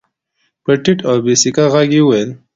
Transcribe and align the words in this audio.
په 0.63 0.71
ټيټ 0.83 0.99
او 1.09 1.17
بې 1.25 1.33
سېکه 1.41 1.65
غږ 1.73 1.89
يې 1.97 2.01
وويل. 2.03 2.29